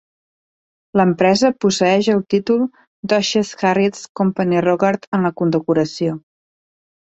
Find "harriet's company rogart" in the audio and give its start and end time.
3.69-5.07